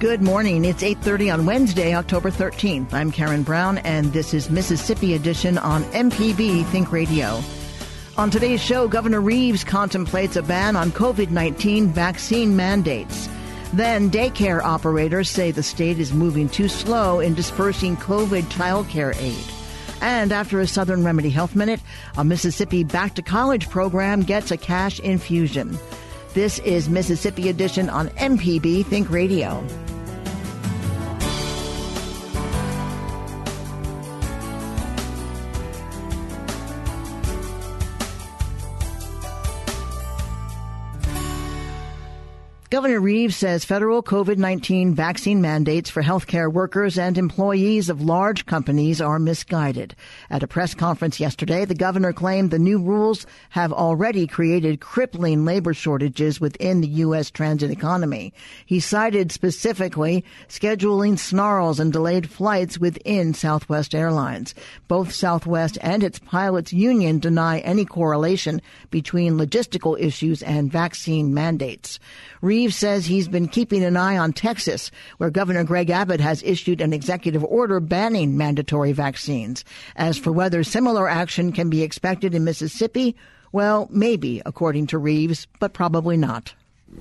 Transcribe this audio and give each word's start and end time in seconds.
Good 0.00 0.22
morning. 0.22 0.64
It's 0.64 0.82
8:30 0.82 1.30
on 1.30 1.44
Wednesday, 1.44 1.94
October 1.94 2.30
13th. 2.30 2.94
I'm 2.94 3.10
Karen 3.10 3.42
Brown 3.42 3.76
and 3.76 4.10
this 4.14 4.32
is 4.32 4.48
Mississippi 4.48 5.12
Edition 5.12 5.58
on 5.58 5.84
MPB 5.92 6.64
Think 6.68 6.90
Radio. 6.90 7.42
On 8.16 8.30
today's 8.30 8.62
show, 8.62 8.88
Governor 8.88 9.20
Reeves 9.20 9.62
contemplates 9.62 10.36
a 10.36 10.42
ban 10.42 10.74
on 10.74 10.90
COVID-19 10.92 11.88
vaccine 11.88 12.56
mandates. 12.56 13.28
Then 13.74 14.10
daycare 14.10 14.62
operators 14.62 15.28
say 15.28 15.50
the 15.50 15.62
state 15.62 15.98
is 15.98 16.14
moving 16.14 16.48
too 16.48 16.68
slow 16.68 17.20
in 17.20 17.34
dispersing 17.34 17.94
COVID 17.98 18.44
childcare 18.44 19.14
aid. 19.20 19.44
And 20.00 20.32
after 20.32 20.60
a 20.60 20.66
Southern 20.66 21.04
Remedy 21.04 21.28
Health 21.28 21.54
Minute, 21.54 21.82
a 22.16 22.24
Mississippi 22.24 22.84
Back 22.84 23.16
to 23.16 23.22
College 23.22 23.68
program 23.68 24.22
gets 24.22 24.50
a 24.50 24.56
cash 24.56 24.98
infusion. 25.00 25.78
This 26.32 26.58
is 26.60 26.88
Mississippi 26.88 27.50
Edition 27.50 27.90
on 27.90 28.08
MPB 28.10 28.86
Think 28.86 29.10
Radio. 29.10 29.62
Governor 42.80 43.00
Reeves 43.00 43.36
says 43.36 43.62
federal 43.62 44.02
COVID-19 44.02 44.94
vaccine 44.94 45.42
mandates 45.42 45.90
for 45.90 46.02
healthcare 46.02 46.50
workers 46.50 46.98
and 46.98 47.18
employees 47.18 47.90
of 47.90 48.00
large 48.00 48.46
companies 48.46 49.02
are 49.02 49.18
misguided. 49.18 49.94
At 50.30 50.42
a 50.42 50.46
press 50.46 50.72
conference 50.72 51.20
yesterday, 51.20 51.66
the 51.66 51.74
governor 51.74 52.14
claimed 52.14 52.50
the 52.50 52.58
new 52.58 52.78
rules 52.78 53.26
have 53.50 53.70
already 53.70 54.26
created 54.26 54.80
crippling 54.80 55.44
labor 55.44 55.74
shortages 55.74 56.40
within 56.40 56.80
the 56.80 56.88
U.S. 57.04 57.30
transit 57.30 57.70
economy. 57.70 58.32
He 58.64 58.80
cited 58.80 59.30
specifically 59.30 60.24
scheduling 60.48 61.18
snarls 61.18 61.80
and 61.80 61.92
delayed 61.92 62.30
flights 62.30 62.78
within 62.78 63.34
Southwest 63.34 63.94
Airlines. 63.94 64.54
Both 64.88 65.12
Southwest 65.12 65.76
and 65.82 66.02
its 66.02 66.18
pilots 66.18 66.72
union 66.72 67.18
deny 67.18 67.58
any 67.58 67.84
correlation 67.84 68.62
between 68.90 69.36
logistical 69.36 70.00
issues 70.00 70.42
and 70.42 70.72
vaccine 70.72 71.34
mandates. 71.34 72.00
Reeves 72.40 72.69
says 72.70 73.06
he's 73.06 73.28
been 73.28 73.48
keeping 73.48 73.84
an 73.84 73.96
eye 73.96 74.18
on 74.18 74.32
Texas, 74.32 74.90
where 75.18 75.30
Governor 75.30 75.64
Greg 75.64 75.90
Abbott 75.90 76.20
has 76.20 76.42
issued 76.42 76.80
an 76.80 76.92
executive 76.92 77.44
order 77.44 77.80
banning 77.80 78.36
mandatory 78.36 78.92
vaccines. 78.92 79.64
As 79.96 80.18
for 80.18 80.32
whether 80.32 80.62
similar 80.64 81.08
action 81.08 81.52
can 81.52 81.70
be 81.70 81.82
expected 81.82 82.34
in 82.34 82.44
Mississippi, 82.44 83.16
well, 83.52 83.88
maybe, 83.90 84.42
according 84.46 84.86
to 84.88 84.98
Reeves, 84.98 85.46
but 85.58 85.72
probably 85.72 86.16
not. 86.16 86.54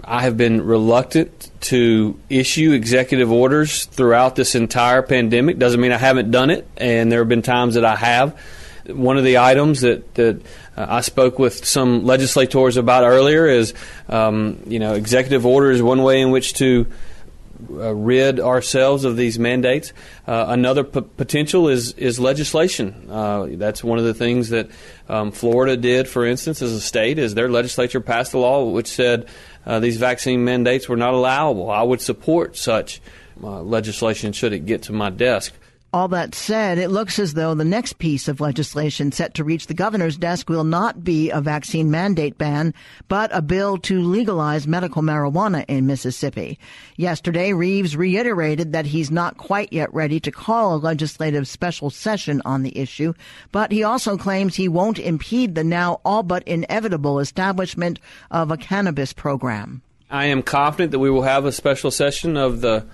I 0.03 0.21
have 0.21 0.37
been 0.37 0.61
reluctant 0.61 1.51
to 1.61 2.19
issue 2.29 2.71
executive 2.71 3.31
orders 3.31 3.85
throughout 3.85 4.35
this 4.35 4.55
entire 4.55 5.01
pandemic. 5.01 5.57
Doesn't 5.57 5.81
mean 5.81 5.91
I 5.91 5.97
haven't 5.97 6.31
done 6.31 6.49
it, 6.49 6.67
and 6.77 7.11
there 7.11 7.19
have 7.19 7.29
been 7.29 7.41
times 7.41 7.75
that 7.75 7.85
I 7.85 7.95
have. 7.95 8.39
One 8.87 9.17
of 9.17 9.23
the 9.23 9.39
items 9.39 9.81
that, 9.81 10.15
that 10.15 10.41
uh, 10.79 10.85
I 10.89 11.01
spoke 11.01 11.37
with 11.37 11.65
some 11.65 12.05
legislators 12.05 12.77
about 12.77 13.03
earlier 13.03 13.47
is, 13.47 13.73
um, 14.07 14.63
you 14.65 14.79
know, 14.79 14.93
executive 14.93 15.45
order 15.45 15.71
is 15.71 15.81
one 15.83 16.01
way 16.01 16.21
in 16.21 16.31
which 16.31 16.53
to 16.55 16.87
uh, 17.69 17.93
rid 17.93 18.39
ourselves 18.39 19.03
of 19.03 19.17
these 19.17 19.37
mandates. 19.37 19.91
Uh, 20.25 20.45
another 20.47 20.85
p- 20.85 21.01
potential 21.01 21.67
is 21.67 21.91
is 21.93 22.17
legislation. 22.17 23.07
Uh, 23.09 23.47
that's 23.51 23.83
one 23.83 23.99
of 23.99 24.05
the 24.05 24.13
things 24.13 24.49
that 24.49 24.69
um, 25.09 25.31
Florida 25.31 25.75
did, 25.75 26.07
for 26.07 26.25
instance, 26.25 26.61
as 26.61 26.71
a 26.71 26.79
state, 26.79 27.19
is 27.19 27.33
their 27.33 27.49
legislature 27.49 27.99
passed 27.99 28.33
a 28.33 28.37
law 28.37 28.63
which 28.69 28.87
said 28.87 29.27
uh, 29.65 29.79
these 29.81 29.97
vaccine 29.97 30.45
mandates 30.45 30.87
were 30.87 30.95
not 30.95 31.13
allowable. 31.13 31.69
I 31.69 31.83
would 31.83 31.99
support 31.99 32.55
such 32.55 33.01
uh, 33.43 33.61
legislation 33.61 34.31
should 34.31 34.53
it 34.53 34.65
get 34.65 34.83
to 34.83 34.93
my 34.93 35.09
desk. 35.09 35.53
All 35.91 36.07
that 36.09 36.35
said, 36.35 36.77
it 36.77 36.89
looks 36.89 37.17
as 37.17 37.33
though 37.33 37.55
the 37.55 37.65
next 37.65 37.97
piece 37.97 38.27
of 38.27 38.39
legislation 38.39 39.11
set 39.11 39.33
to 39.33 39.43
reach 39.43 39.65
the 39.65 39.73
governor's 39.73 40.17
desk 40.17 40.47
will 40.47 40.63
not 40.63 41.03
be 41.03 41.31
a 41.31 41.41
vaccine 41.41 41.89
mandate 41.89 42.37
ban, 42.37 42.75
but 43.07 43.31
a 43.33 43.41
bill 43.41 43.79
to 43.79 43.99
legalize 43.99 44.67
medical 44.67 45.01
marijuana 45.01 45.65
in 45.67 45.87
Mississippi. 45.87 46.59
Yesterday, 46.95 47.53
Reeves 47.53 47.97
reiterated 47.97 48.71
that 48.71 48.85
he's 48.85 49.09
not 49.09 49.37
quite 49.37 49.73
yet 49.73 49.91
ready 49.91 50.19
to 50.19 50.31
call 50.31 50.75
a 50.75 50.77
legislative 50.77 51.47
special 51.47 51.89
session 51.89 52.39
on 52.45 52.61
the 52.61 52.77
issue, 52.77 53.15
but 53.51 53.71
he 53.71 53.83
also 53.83 54.15
claims 54.15 54.55
he 54.55 54.67
won't 54.67 54.99
impede 54.99 55.55
the 55.55 55.63
now 55.63 56.01
all 56.05 56.21
but 56.21 56.43
inevitable 56.43 57.17
establishment 57.17 57.99
of 58.29 58.51
a 58.51 58.57
cannabis 58.57 59.11
program. 59.11 59.81
I 60.11 60.25
am 60.25 60.43
confident 60.43 60.91
that 60.91 60.99
we 60.99 61.09
will 61.09 61.23
have 61.23 61.45
a 61.45 61.51
special 61.51 61.89
session 61.89 62.37
of 62.37 62.61
the 62.61 62.85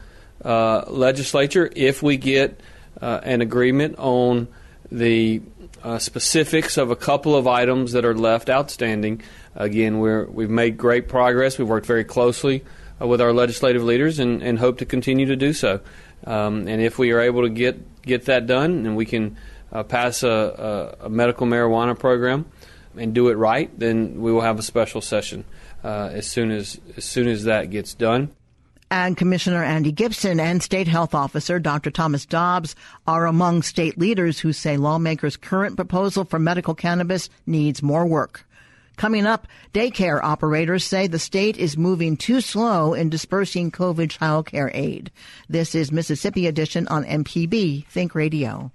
uh, 0.46 0.86
legislature 0.88 1.70
if 1.76 2.02
we 2.02 2.16
get 2.16 2.62
uh, 3.02 3.20
an 3.24 3.42
agreement 3.42 3.96
on 3.98 4.48
the 4.92 5.42
uh, 5.84 6.00
specifics 6.00 6.78
of 6.78 6.92
a 6.92 6.96
couple 6.96 7.36
of 7.36 7.48
items 7.48 7.92
that 7.92 8.06
are 8.06 8.16
left 8.16 8.50
outstanding. 8.50 9.22
Again, 9.56 10.00
we're, 10.00 10.26
we've 10.26 10.50
made 10.50 10.78
great 10.78 11.08
progress. 11.08 11.58
We've 11.58 11.68
worked 11.68 11.86
very 11.86 12.04
closely 12.04 12.64
uh, 13.00 13.08
with 13.08 13.22
our 13.22 13.34
legislative 13.34 13.84
leaders 13.84 14.20
and, 14.20 14.42
and, 14.42 14.58
hope 14.58 14.80
to 14.80 14.86
continue 14.86 15.26
to 15.28 15.36
do 15.36 15.53
so. 15.53 15.82
Um, 16.26 16.68
and 16.68 16.82
if 16.82 16.97
we 16.97 17.12
are 17.12 17.22
able 17.22 17.44
to 17.44 17.50
get, 17.50 18.02
get 18.02 18.26
that 18.26 18.47
done 18.47 18.86
and 18.86 18.96
we 18.96 19.06
can 19.06 19.38
uh, 19.72 19.84
pass 19.84 20.24
a, 20.24 20.96
a, 21.02 21.06
a, 21.06 21.09
medical 21.09 21.46
marijuana 21.46 21.98
program 21.98 22.46
and 22.98 23.14
do 23.14 23.28
it 23.28 23.36
right, 23.36 23.70
then 23.78 24.22
we 24.22 24.32
will 24.32 24.41
have 24.41 24.58
a 24.58 24.64
special 24.64 25.02
session 25.02 25.44
uh, 25.84 26.09
as 26.14 26.26
soon 26.26 26.50
as 26.52 26.80
as 26.96 27.03
soon 27.03 27.28
as 27.28 27.44
that 27.44 27.70
gets 27.70 27.94
done. 27.94 28.32
Ag 28.96 29.18
Commissioner 29.18 29.62
Andy 29.62 29.92
Gipson 29.92 30.40
and 30.40 30.64
State 30.64 30.88
Health 30.88 31.14
Officer 31.14 31.59
Dr. 31.59 31.92
Thomas 31.92 32.26
Dobbs 32.26 32.78
are 33.06 33.26
among 33.26 33.62
state 33.62 33.97
leaders 33.97 34.40
who 34.40 34.53
say 34.53 34.78
lawmakers' 34.78 35.36
current 35.36 35.76
proposal 35.76 36.24
for 36.24 36.40
medical 36.40 36.74
cannabis 36.74 37.30
needs 37.46 37.84
more 37.84 38.06
work. 38.06 38.47
Coming 38.96 39.26
up, 39.26 39.50
daycare 39.74 40.24
operators 40.24 40.86
say 40.86 41.08
the 41.08 41.20
state 41.20 41.58
is 41.58 41.76
moving 41.76 42.16
too 42.16 42.40
slow 42.40 42.94
in 42.94 43.09
dispersing 43.09 43.70
COVID 43.70 44.12
child 44.12 44.46
care 44.46 44.72
aid. 44.74 45.12
This 45.50 45.76
is 45.76 45.91
Mississippi 45.91 46.48
Edition 46.48 46.88
on 46.88 47.03
MPB 47.03 47.88
Think 47.88 48.16
Radio. 48.16 48.72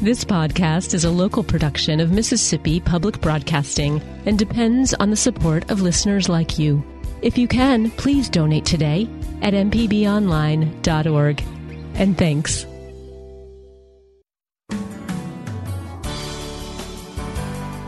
This 0.00 0.24
podcast 0.24 0.94
is 0.94 1.04
a 1.04 1.12
local 1.12 1.44
production 1.44 2.00
of 2.00 2.10
Mississippi 2.10 2.80
Public 2.80 3.20
Broadcasting 3.20 4.02
and 4.26 4.36
depends 4.36 4.94
on 4.94 5.10
the 5.10 5.16
support 5.16 5.70
of 5.70 5.80
listeners 5.80 6.28
like 6.28 6.58
you. 6.58 6.82
If 7.22 7.38
you 7.38 7.46
can, 7.46 7.90
please 7.92 8.28
donate 8.28 8.64
today 8.64 9.08
at 9.42 9.54
mpbonline.org. 9.54 11.44
And 11.94 12.18
thanks. 12.18 12.66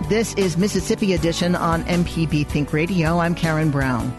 This 0.09 0.35
is 0.35 0.57
Mississippi 0.57 1.15
Edition 1.15 1.57
on 1.57 1.83
MPB 1.85 2.47
Think 2.47 2.73
Radio. 2.73 3.19
I'm 3.19 3.35
Karen 3.35 3.71
Brown. 3.71 4.15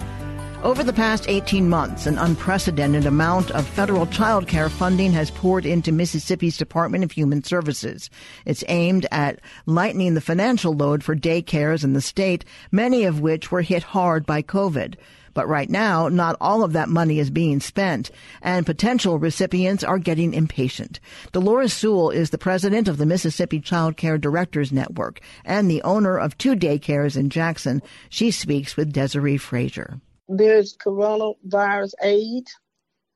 Over 0.65 0.83
the 0.83 0.93
past 0.93 1.29
18 1.29 1.69
months, 1.69 2.07
an 2.07 2.17
unprecedented 2.17 3.05
amount 3.05 3.51
of 3.51 3.67
federal 3.67 4.07
child 4.07 4.47
care 4.47 4.67
funding 4.67 5.11
has 5.11 5.29
poured 5.29 5.63
into 5.63 5.91
Mississippi's 5.91 6.57
Department 6.57 7.03
of 7.03 7.11
Human 7.11 7.43
Services. 7.43 8.09
It's 8.45 8.63
aimed 8.67 9.05
at 9.11 9.39
lightening 9.67 10.15
the 10.15 10.21
financial 10.21 10.73
load 10.73 11.03
for 11.03 11.15
daycares 11.15 11.83
in 11.83 11.93
the 11.93 12.01
state, 12.01 12.45
many 12.71 13.03
of 13.03 13.19
which 13.19 13.51
were 13.51 13.61
hit 13.61 13.83
hard 13.83 14.25
by 14.25 14.41
COVID. 14.41 14.95
But 15.35 15.47
right 15.47 15.69
now, 15.69 16.09
not 16.09 16.35
all 16.41 16.63
of 16.63 16.73
that 16.73 16.89
money 16.89 17.19
is 17.19 17.29
being 17.29 17.59
spent, 17.59 18.09
and 18.41 18.65
potential 18.65 19.19
recipients 19.19 19.83
are 19.83 19.99
getting 19.99 20.33
impatient. 20.33 20.99
Dolores 21.31 21.73
Sewell 21.73 22.09
is 22.09 22.31
the 22.31 22.39
president 22.39 22.87
of 22.87 22.97
the 22.97 23.05
Mississippi 23.05 23.59
Child 23.59 23.97
Care 23.97 24.17
Directors 24.17 24.71
Network 24.71 25.21
and 25.43 25.69
the 25.69 25.83
owner 25.83 26.17
of 26.17 26.39
two 26.39 26.55
daycares 26.55 27.15
in 27.15 27.29
Jackson. 27.29 27.83
She 28.09 28.31
speaks 28.31 28.75
with 28.75 28.91
Desiree 28.91 29.37
Frazier. 29.37 30.01
There's 30.27 30.75
coronavirus 30.77 31.93
aid 32.01 32.47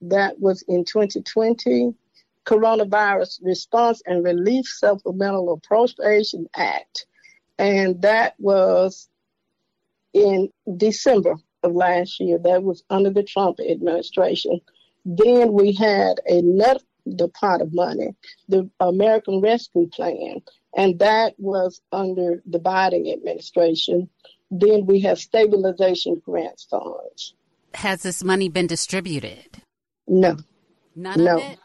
that 0.01 0.39
was 0.39 0.63
in 0.67 0.85
2020, 0.85 1.93
coronavirus 2.45 3.39
response 3.43 4.01
and 4.05 4.23
relief 4.23 4.67
supplemental 4.67 5.53
appropriation 5.53 6.47
act, 6.55 7.05
and 7.57 8.01
that 8.01 8.35
was 8.39 9.09
in 10.13 10.49
December 10.77 11.35
of 11.63 11.73
last 11.73 12.19
year. 12.19 12.37
That 12.37 12.63
was 12.63 12.83
under 12.89 13.09
the 13.09 13.23
Trump 13.23 13.59
administration. 13.59 14.61
Then 15.05 15.53
we 15.53 15.73
had 15.73 16.19
another 16.25 16.79
pot 17.33 17.61
of 17.61 17.73
money, 17.73 18.15
the 18.47 18.69
American 18.79 19.41
Rescue 19.41 19.87
Plan, 19.87 20.41
and 20.75 20.99
that 20.99 21.33
was 21.37 21.81
under 21.91 22.41
the 22.45 22.59
Biden 22.59 23.11
administration. 23.11 24.09
Then 24.51 24.85
we 24.85 24.99
have 25.01 25.19
stabilization 25.19 26.21
grants 26.25 26.65
funds. 26.65 27.35
Has 27.75 28.03
this 28.03 28.23
money 28.23 28.49
been 28.49 28.67
distributed? 28.67 29.61
No. 30.07 30.37
None 30.95 31.23
no. 31.23 31.37
of 31.37 31.43
it? 31.43 31.59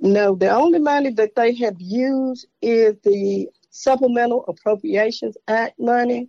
No, 0.00 0.34
the 0.34 0.50
only 0.50 0.80
money 0.80 1.10
that 1.10 1.34
they 1.34 1.54
have 1.54 1.76
used 1.78 2.46
is 2.60 2.96
the 3.04 3.48
Supplemental 3.70 4.44
Appropriations 4.48 5.36
Act 5.48 5.78
money 5.78 6.28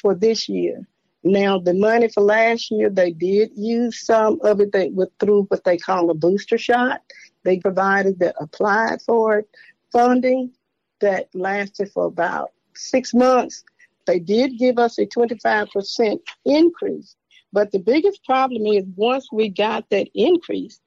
for 0.00 0.14
this 0.14 0.48
year. 0.48 0.86
Now, 1.22 1.58
the 1.58 1.72
money 1.72 2.08
for 2.08 2.22
last 2.22 2.70
year, 2.70 2.90
they 2.90 3.12
did 3.12 3.50
use 3.56 4.04
some 4.04 4.38
of 4.42 4.60
it 4.60 4.72
they, 4.72 4.90
with, 4.90 5.08
through 5.18 5.44
what 5.44 5.64
they 5.64 5.78
call 5.78 6.10
a 6.10 6.14
booster 6.14 6.58
shot. 6.58 7.00
They 7.44 7.58
provided 7.58 8.18
that 8.18 8.36
applied 8.38 9.00
for 9.02 9.38
it 9.38 9.48
funding 9.90 10.52
that 11.00 11.28
lasted 11.34 11.90
for 11.92 12.06
about 12.06 12.52
six 12.74 13.14
months. 13.14 13.64
They 14.06 14.18
did 14.18 14.58
give 14.58 14.78
us 14.78 14.98
a 14.98 15.06
25% 15.06 16.18
increase. 16.44 17.16
But 17.52 17.70
the 17.70 17.78
biggest 17.78 18.24
problem 18.24 18.66
is 18.66 18.84
once 18.96 19.28
we 19.32 19.48
got 19.48 19.88
that 19.90 20.08
increase, 20.14 20.80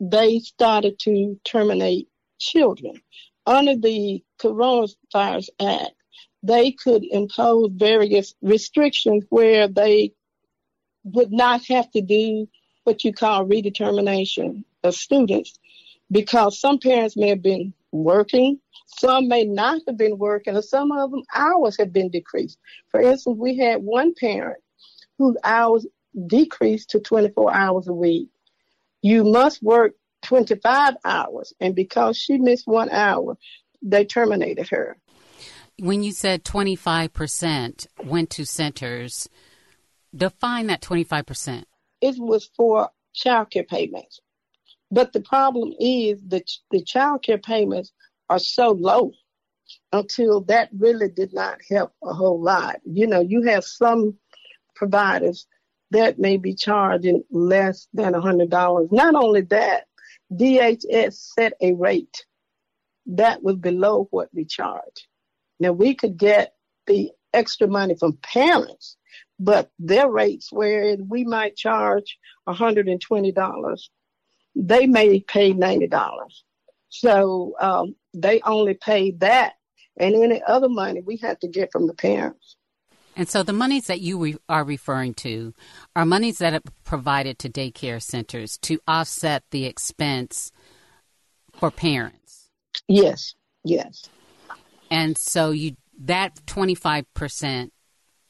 they 0.00 0.38
started 0.40 0.98
to 1.00 1.40
terminate 1.44 2.08
children. 2.38 3.00
Under 3.46 3.76
the 3.76 4.22
Coronavirus 4.38 5.48
Act, 5.60 5.92
they 6.42 6.72
could 6.72 7.04
impose 7.10 7.70
various 7.72 8.34
restrictions 8.42 9.24
where 9.28 9.68
they 9.68 10.12
would 11.04 11.32
not 11.32 11.64
have 11.66 11.90
to 11.92 12.00
do 12.00 12.48
what 12.84 13.04
you 13.04 13.12
call 13.12 13.46
redetermination 13.46 14.64
of 14.82 14.94
students 14.94 15.58
because 16.10 16.60
some 16.60 16.78
parents 16.78 17.16
may 17.16 17.28
have 17.28 17.42
been 17.42 17.72
working, 17.92 18.60
some 18.86 19.28
may 19.28 19.44
not 19.44 19.80
have 19.86 19.96
been 19.96 20.18
working, 20.18 20.56
or 20.56 20.62
some 20.62 20.92
of 20.92 21.10
them 21.10 21.22
hours 21.34 21.76
have 21.78 21.92
been 21.92 22.10
decreased. 22.10 22.58
For 22.88 23.00
instance, 23.00 23.36
we 23.38 23.56
had 23.56 23.82
one 23.82 24.14
parent 24.14 24.62
whose 25.18 25.36
hours 25.44 25.86
decreased 26.26 26.90
to 26.90 27.00
24 27.00 27.54
hours 27.54 27.88
a 27.88 27.92
week. 27.92 28.28
You 29.02 29.24
must 29.24 29.62
work 29.62 29.92
25 30.22 30.94
hours, 31.04 31.52
and 31.60 31.74
because 31.74 32.16
she 32.16 32.38
missed 32.38 32.66
one 32.66 32.90
hour, 32.90 33.36
they 33.82 34.04
terminated 34.04 34.68
her. 34.68 34.96
When 35.78 36.02
you 36.02 36.12
said 36.12 36.44
25% 36.44 37.86
went 38.04 38.30
to 38.30 38.44
centers, 38.44 39.28
define 40.14 40.66
that 40.66 40.82
25%. 40.82 41.64
It 42.02 42.16
was 42.18 42.50
for 42.54 42.90
child 43.14 43.50
care 43.50 43.64
payments. 43.64 44.20
But 44.90 45.12
the 45.12 45.20
problem 45.20 45.72
is 45.78 46.20
that 46.28 46.50
the 46.70 46.82
child 46.82 47.22
care 47.22 47.38
payments 47.38 47.92
are 48.28 48.38
so 48.38 48.70
low 48.70 49.12
until 49.92 50.40
that 50.42 50.68
really 50.76 51.08
did 51.08 51.32
not 51.32 51.58
help 51.68 51.92
a 52.02 52.12
whole 52.12 52.40
lot. 52.40 52.80
You 52.84 53.06
know, 53.06 53.20
you 53.20 53.42
have 53.42 53.64
some 53.64 54.16
providers 54.74 55.46
that 55.92 56.18
may 56.18 56.36
be 56.36 56.54
charging 56.54 57.22
less 57.30 57.88
than 57.92 58.14
$100. 58.14 58.92
Not 58.92 59.14
only 59.14 59.42
that, 59.42 59.84
DHS 60.32 61.34
set 61.34 61.54
a 61.60 61.72
rate 61.72 62.24
that 63.06 63.42
was 63.42 63.56
below 63.56 64.06
what 64.10 64.28
we 64.32 64.44
charge. 64.44 65.08
Now 65.58 65.72
we 65.72 65.94
could 65.94 66.16
get 66.16 66.54
the 66.86 67.10
extra 67.32 67.66
money 67.66 67.96
from 67.98 68.18
parents, 68.22 68.96
but 69.38 69.70
their 69.78 70.08
rates 70.08 70.52
where 70.52 70.96
we 70.96 71.24
might 71.24 71.56
charge 71.56 72.18
$120, 72.48 73.88
they 74.54 74.86
may 74.86 75.20
pay 75.20 75.52
$90. 75.52 76.24
So 76.88 77.54
um, 77.60 77.94
they 78.14 78.40
only 78.42 78.74
pay 78.74 79.12
that, 79.12 79.54
and 79.96 80.14
any 80.14 80.42
other 80.46 80.68
money 80.68 81.00
we 81.00 81.18
have 81.18 81.38
to 81.40 81.48
get 81.48 81.70
from 81.72 81.86
the 81.86 81.94
parents. 81.94 82.56
And 83.16 83.28
so 83.28 83.42
the 83.42 83.52
monies 83.52 83.86
that 83.86 84.00
you 84.00 84.18
re- 84.18 84.36
are 84.48 84.64
referring 84.64 85.14
to 85.14 85.52
are 85.94 86.06
monies 86.06 86.38
that 86.38 86.54
are 86.54 86.62
provided 86.84 87.38
to 87.40 87.48
daycare 87.50 88.02
centers 88.02 88.56
to 88.58 88.80
offset 88.86 89.44
the 89.50 89.66
expense 89.66 90.52
for 91.52 91.70
parents. 91.70 92.48
Yes, 92.88 93.34
yes. 93.64 94.08
And 94.90 95.18
so 95.18 95.50
you 95.50 95.76
that 96.02 96.36
25% 96.46 97.70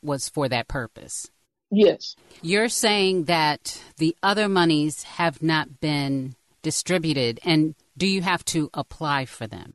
was 0.03 0.29
for 0.29 0.49
that 0.49 0.67
purpose. 0.67 1.31
Yes. 1.71 2.17
You're 2.43 2.69
saying 2.69 3.25
that 3.25 3.81
the 3.99 4.17
other 4.23 4.49
monies 4.49 5.05
have 5.05 5.43
not 5.43 5.81
been 5.81 6.35
distributed 6.63 7.41
and 7.45 7.75
do 7.97 8.07
you 8.07 8.23
have 8.23 8.45
to 8.47 8.71
apply 8.75 9.27
for 9.27 9.47
them? 9.47 9.75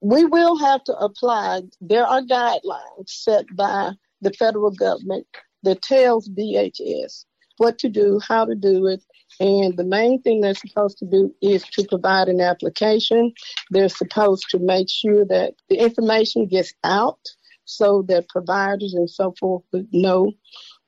We 0.00 0.24
will 0.24 0.58
have 0.58 0.82
to 0.84 0.96
apply. 0.96 1.62
There 1.80 2.06
are 2.06 2.22
guidelines 2.22 3.06
set 3.06 3.46
by 3.54 3.92
the 4.20 4.32
federal 4.32 4.72
government 4.72 5.26
that 5.62 5.82
tells 5.82 6.28
DHS 6.28 7.24
what 7.58 7.78
to 7.78 7.88
do, 7.88 8.20
how 8.26 8.44
to 8.44 8.56
do 8.56 8.86
it, 8.88 9.02
and 9.40 9.76
the 9.76 9.84
main 9.84 10.20
thing 10.22 10.40
they're 10.40 10.54
supposed 10.54 10.98
to 10.98 11.06
do 11.06 11.34
is 11.40 11.62
to 11.64 11.84
provide 11.84 12.28
an 12.28 12.40
application. 12.40 13.32
They're 13.70 13.88
supposed 13.88 14.46
to 14.50 14.58
make 14.58 14.88
sure 14.90 15.24
that 15.26 15.54
the 15.68 15.76
information 15.76 16.46
gets 16.46 16.72
out 16.84 17.20
so 17.64 18.02
that 18.08 18.28
providers 18.28 18.94
and 18.94 19.08
so 19.08 19.34
forth 19.38 19.62
know 19.92 20.32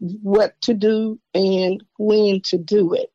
what 0.00 0.60
to 0.62 0.74
do 0.74 1.18
and 1.34 1.82
when 1.98 2.40
to 2.44 2.58
do 2.58 2.94
it. 2.94 3.10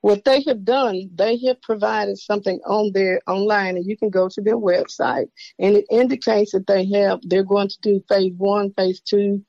What 0.00 0.24
they 0.24 0.42
have 0.46 0.64
done, 0.64 1.08
they 1.14 1.38
have 1.46 1.62
provided 1.62 2.18
something 2.18 2.60
on 2.66 2.92
their 2.92 3.20
online, 3.26 3.76
and 3.76 3.86
you 3.86 3.96
can 3.96 4.10
go 4.10 4.28
to 4.28 4.40
their 4.42 4.58
website, 4.58 5.28
and 5.58 5.76
it 5.76 5.86
indicates 5.90 6.52
that 6.52 6.66
they 6.66 6.84
have 6.90 7.20
they're 7.22 7.42
going 7.42 7.68
to 7.68 7.78
do 7.80 8.02
phase 8.06 8.34
one, 8.36 8.72
phase 8.74 9.00
two, 9.00 9.42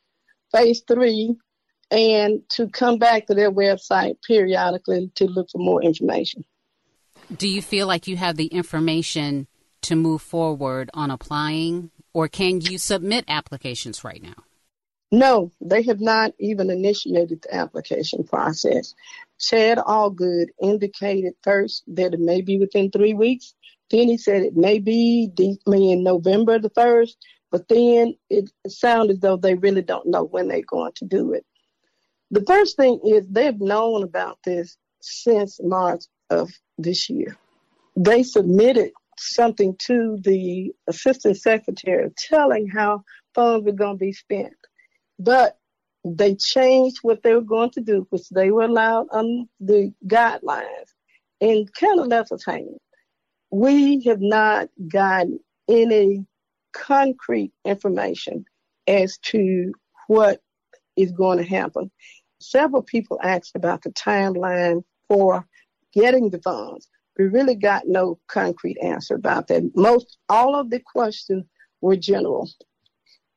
phase 0.53 0.81
three, 0.87 1.35
and 1.91 2.41
to 2.51 2.69
come 2.69 2.97
back 2.97 3.27
to 3.27 3.33
their 3.33 3.51
website 3.51 4.15
periodically 4.25 5.11
to 5.15 5.25
look 5.25 5.49
for 5.51 5.57
more 5.57 5.83
information. 5.83 6.45
Do 7.35 7.49
you 7.49 7.61
feel 7.61 7.85
like 7.85 8.07
you 8.07 8.15
have 8.15 8.37
the 8.37 8.47
information 8.47 9.47
to 9.81 9.95
move 9.95 10.21
forward 10.21 10.89
on 10.93 11.11
applying, 11.11 11.91
or 12.13 12.27
can 12.29 12.61
you 12.61 12.77
submit 12.77 13.25
applications 13.27 14.05
right 14.05 14.23
now? 14.23 14.45
No, 15.15 15.49
they 15.61 15.81
have 15.83 16.01
not 16.01 16.33
even 16.39 16.69
initiated 16.69 17.43
the 17.43 17.55
application 17.55 18.25
process. 18.25 18.93
Chad 19.39 19.77
Allgood 19.77 20.47
indicated 20.61 21.35
first 21.41 21.83
that 21.87 22.13
it 22.13 22.19
may 22.19 22.41
be 22.41 22.57
within 22.57 22.91
three 22.91 23.13
weeks. 23.13 23.53
Then 23.89 24.09
he 24.09 24.17
said 24.17 24.43
it 24.43 24.57
may 24.57 24.79
be 24.79 25.31
in 25.37 26.03
November 26.03 26.59
the 26.59 26.69
1st, 26.69 27.15
but 27.49 27.65
then 27.69 28.15
it 28.29 28.51
sounded 28.67 29.13
as 29.13 29.19
though 29.21 29.37
they 29.37 29.55
really 29.55 29.81
don't 29.81 30.05
know 30.05 30.25
when 30.25 30.49
they're 30.49 30.61
going 30.67 30.91
to 30.95 31.05
do 31.05 31.31
it. 31.31 31.45
The 32.31 32.43
first 32.43 32.75
thing 32.75 32.99
is 33.05 33.25
they've 33.25 33.57
known 33.57 34.03
about 34.03 34.39
this 34.43 34.75
since 34.99 35.61
March 35.63 36.03
of 36.29 36.51
this 36.77 37.09
year. 37.09 37.37
They 37.95 38.23
submitted 38.23 38.91
something 39.17 39.77
to 39.87 40.17
the 40.21 40.73
assistant 40.87 41.37
secretary 41.37 42.11
telling 42.17 42.67
how 42.67 43.03
funds 43.33 43.65
were 43.65 43.71
going 43.71 43.97
to 43.97 44.05
be 44.05 44.11
spent. 44.11 44.51
But 45.19 45.57
they 46.03 46.35
changed 46.35 46.99
what 47.01 47.23
they 47.23 47.33
were 47.33 47.41
going 47.41 47.71
to 47.71 47.81
do, 47.81 48.05
which 48.09 48.29
they 48.29 48.51
were 48.51 48.63
allowed 48.63 49.07
on 49.11 49.49
the 49.59 49.91
guidelines, 50.07 50.93
and 51.41 51.73
kind 51.73 51.99
of 51.99 52.07
left 52.07 52.31
us 52.31 52.45
hanging. 52.45 52.77
We 53.51 54.03
have 54.03 54.21
not 54.21 54.69
gotten 54.87 55.39
any 55.67 56.25
concrete 56.73 57.51
information 57.63 58.45
as 58.87 59.17
to 59.17 59.73
what 60.07 60.41
is 60.95 61.11
going 61.11 61.39
to 61.39 61.43
happen. 61.43 61.89
Several 62.39 62.83
people 62.83 63.19
asked 63.23 63.55
about 63.55 63.81
the 63.81 63.91
timeline 63.91 64.83
for 65.07 65.47
getting 65.93 66.29
the 66.29 66.41
funds. 66.41 66.87
We 67.17 67.25
really 67.25 67.55
got 67.55 67.83
no 67.87 68.19
concrete 68.27 68.77
answer 68.83 69.15
about 69.15 69.47
that. 69.47 69.63
Most 69.73 70.17
all 70.29 70.55
of 70.55 70.69
the 70.69 70.81
questions 70.81 71.45
were 71.81 71.95
general. 71.95 72.49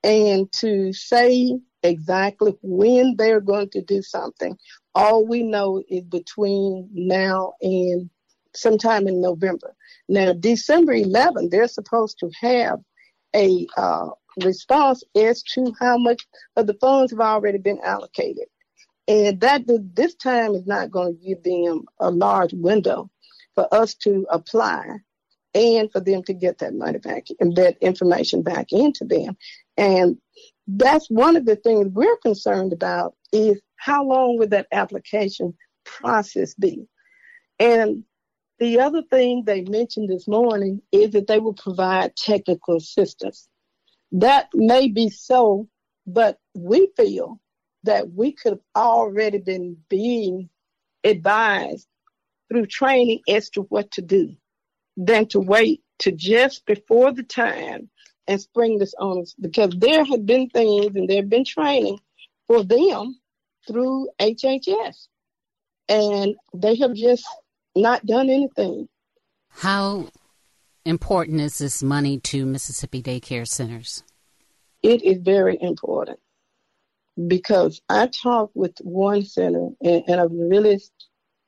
And 0.02 0.50
to 0.60 0.92
say 0.92 1.58
exactly 1.82 2.56
when 2.62 3.16
they're 3.16 3.40
going 3.40 3.70
to 3.70 3.82
do 3.82 4.02
something, 4.02 4.56
all 4.94 5.26
we 5.26 5.42
know 5.42 5.82
is 5.88 6.04
between 6.04 6.88
now 6.92 7.54
and 7.60 8.10
sometime 8.54 9.06
in 9.06 9.20
November. 9.20 9.74
Now, 10.08 10.32
December 10.32 10.94
11, 10.94 11.50
they're 11.50 11.68
supposed 11.68 12.18
to 12.20 12.30
have 12.40 12.80
a 13.34 13.66
uh, 13.76 14.08
response 14.42 15.02
as 15.16 15.42
to 15.42 15.72
how 15.78 15.98
much 15.98 16.26
of 16.56 16.66
the 16.66 16.74
funds 16.74 17.12
have 17.12 17.20
already 17.20 17.58
been 17.58 17.80
allocated. 17.82 18.46
And 19.06 19.40
that 19.40 19.62
this 19.94 20.14
time 20.14 20.54
is 20.54 20.66
not 20.66 20.90
going 20.90 21.16
to 21.16 21.26
give 21.26 21.42
them 21.42 21.84
a 21.98 22.10
large 22.10 22.52
window 22.52 23.10
for 23.54 23.72
us 23.72 23.94
to 23.94 24.26
apply 24.30 24.84
and 25.54 25.90
for 25.90 26.00
them 26.00 26.22
to 26.24 26.34
get 26.34 26.58
that 26.58 26.74
money 26.74 26.98
back 26.98 27.26
and 27.40 27.56
that 27.56 27.78
information 27.80 28.42
back 28.42 28.66
into 28.70 29.04
them. 29.04 29.36
And 29.76 30.18
that's 30.68 31.08
one 31.08 31.36
of 31.36 31.46
the 31.46 31.56
things 31.56 31.88
we're 31.88 32.18
concerned 32.18 32.74
about 32.74 33.14
is 33.32 33.60
how 33.76 34.04
long 34.04 34.36
would 34.38 34.50
that 34.50 34.66
application 34.70 35.56
process 35.84 36.54
be? 36.54 36.86
And 37.58 38.04
the 38.58 38.80
other 38.80 39.02
thing 39.02 39.44
they 39.44 39.62
mentioned 39.62 40.10
this 40.10 40.28
morning 40.28 40.82
is 40.92 41.10
that 41.12 41.26
they 41.26 41.38
will 41.38 41.54
provide 41.54 42.16
technical 42.16 42.76
assistance. 42.76 43.48
That 44.12 44.48
may 44.52 44.88
be 44.88 45.08
so, 45.08 45.68
but 46.06 46.38
we 46.54 46.90
feel 46.96 47.40
that 47.84 48.12
we 48.12 48.32
could 48.32 48.52
have 48.52 48.60
already 48.76 49.38
been 49.38 49.78
being 49.88 50.50
advised 51.02 51.86
through 52.50 52.66
training 52.66 53.20
as 53.28 53.48
to 53.50 53.62
what 53.62 53.90
to 53.92 54.02
do 54.02 54.36
than 54.96 55.26
to 55.28 55.40
wait 55.40 55.82
to 56.00 56.12
just 56.12 56.66
before 56.66 57.12
the 57.12 57.22
time 57.22 57.88
and 58.28 58.40
spring 58.40 58.78
this 58.78 58.94
on 59.00 59.22
us 59.22 59.34
because 59.40 59.74
there 59.78 60.04
have 60.04 60.26
been 60.26 60.48
things 60.50 60.94
and 60.94 61.08
there 61.08 61.16
have 61.16 61.30
been 61.30 61.44
training 61.44 61.98
for 62.46 62.62
them 62.62 63.18
through 63.66 64.08
HHS 64.20 65.08
and 65.88 66.36
they 66.54 66.76
have 66.76 66.94
just 66.94 67.26
not 67.74 68.04
done 68.06 68.28
anything. 68.28 68.88
How 69.50 70.08
important 70.84 71.40
is 71.40 71.58
this 71.58 71.82
money 71.82 72.18
to 72.20 72.46
Mississippi 72.46 73.02
daycare 73.02 73.48
centers? 73.48 74.04
It 74.82 75.02
is 75.02 75.18
very 75.18 75.58
important 75.60 76.20
because 77.26 77.80
I 77.88 78.06
talked 78.06 78.54
with 78.54 78.78
one 78.82 79.24
center 79.24 79.70
and, 79.80 80.04
and 80.06 80.20
I'm 80.20 80.38
really 80.38 80.80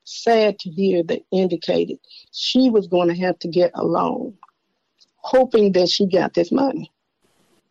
sad 0.05 0.59
to 0.61 0.71
hear 0.71 1.03
that 1.05 1.23
indicated 1.31 1.99
she 2.33 2.71
was 2.71 2.89
going 2.89 3.09
to 3.09 3.15
have 3.15 3.39
to 3.41 3.49
get 3.49 3.71
a 3.75 3.85
loan, 3.85 4.35
hoping 5.23 5.73
that 5.73 5.89
she 5.89 6.07
got 6.07 6.35
this 6.35 6.51
money. 6.51 6.91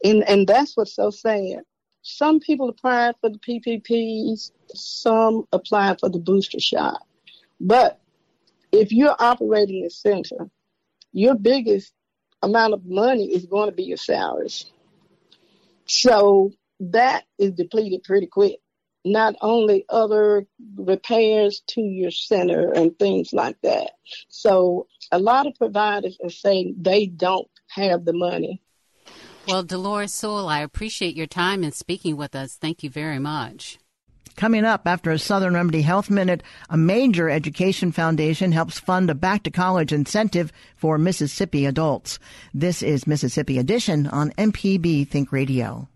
And, 0.03 0.27
and 0.27 0.48
that's 0.48 0.77
what's 0.77 0.96
so 0.96 1.10
sad. 1.10 1.62
Some 2.01 2.39
people 2.39 2.70
applied 2.70 3.15
for 3.20 3.29
the 3.29 3.39
PPPs, 3.39 4.51
some 4.74 5.46
applied 5.51 6.00
for 6.00 6.10
the 6.10 6.20
booster 6.20 6.60
shot. 6.60 7.06
But 7.60 8.00
if 8.72 8.91
you're 8.91 9.15
operating 9.20 9.86
a 9.86 9.89
center, 9.89 10.50
your 11.12 11.36
biggest 11.36 11.91
amount 12.41 12.74
of 12.74 12.86
money 12.86 13.25
is 13.25 13.46
going 13.46 13.70
to 13.70 13.75
be 13.75 13.84
your 13.84 13.98
salaries. 13.98 14.72
So 15.86 16.51
that 16.79 17.25
is 17.38 17.51
depleted 17.51 18.03
pretty 18.03 18.27
quick. 18.27 18.60
Not 19.06 19.36
only 19.41 19.86
other 19.89 20.46
repairs 20.75 21.62
to 21.68 21.82
your 21.82 22.12
center 22.12 22.72
and 22.72 22.98
things 23.00 23.34
like 23.34 23.58
that. 23.63 23.91
So 24.27 24.88
a 25.12 25.20
lot 25.20 25.48
of 25.48 25.56
providers 25.56 26.18
are 26.24 26.29
saying 26.29 26.75
they 26.79 27.06
don't 27.06 27.50
have 27.70 28.06
the 28.06 28.13
money. 28.13 28.62
Well, 29.48 29.63
Dolores 29.63 30.13
Sewell, 30.13 30.48
I 30.48 30.60
appreciate 30.60 31.15
your 31.15 31.27
time 31.27 31.63
and 31.63 31.74
speaking 31.74 32.18
with 32.18 32.36
us. 32.36 32.56
Thank 32.56 32.84
you 32.84 32.89
very 32.89 33.20
much. 33.20 33.79
Coming 34.36 34.63
up 34.63 34.88
after 34.88 35.12
a 35.12 35.20
Southern 35.20 35.53
Remedy 35.53 35.82
Health 35.82 36.10
Minute, 36.10 36.44
a 36.70 36.77
major 36.77 37.29
education 37.29 37.91
foundation 37.91 38.51
helps 38.51 38.79
fund 38.79 39.10
a 39.10 39.15
back 39.15 39.44
to 39.44 39.51
college 39.51 39.91
incentive 39.91 40.53
for 40.77 40.98
Mississippi 40.98 41.65
adults. 41.65 42.20
This 42.53 42.82
is 42.82 43.08
Mississippi 43.08 43.58
Edition 43.58 44.08
on 44.08 44.32
MPB 44.38 45.08
Think 45.10 45.32
Radio. 45.34 45.89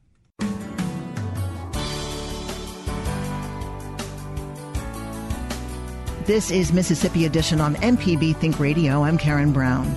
This 6.25 6.51
is 6.51 6.71
Mississippi 6.71 7.25
Edition 7.25 7.59
on 7.59 7.75
MPB 7.75 8.37
Think 8.37 8.57
Radio. 8.57 9.03
I'm 9.03 9.17
Karen 9.17 9.51
Brown. 9.51 9.93